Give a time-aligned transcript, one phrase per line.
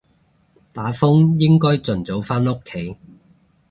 [0.73, 2.97] 打風應該盡早返屋企